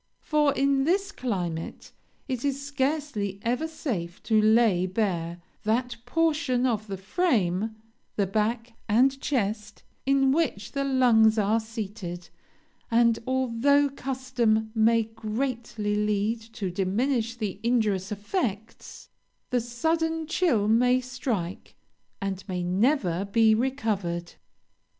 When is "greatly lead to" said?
15.03-16.71